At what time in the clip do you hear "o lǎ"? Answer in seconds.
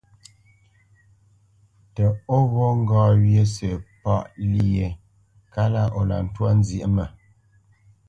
5.99-6.17